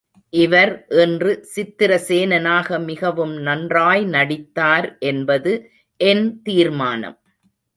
இவர் 0.33 0.71
இன்று 1.01 1.31
சித்திரசேனனாக 1.55 2.79
மிகவும் 2.85 3.35
நன்றாய் 3.39 4.03
நடித்தார் 4.05 4.97
என்பது 5.03 5.53
என் 5.99 6.41
தீர்மானம். 6.43 7.17